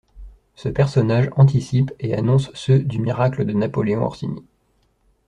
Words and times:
Ce 0.55 0.67
personnage 0.67 1.29
anticipe 1.35 1.91
et 1.99 2.15
annonce 2.15 2.49
ceux 2.55 2.79
du 2.79 2.97
miracle 2.97 3.45
de 3.45 3.53
Napoléon 3.53 4.01
Orsini. 4.01 4.43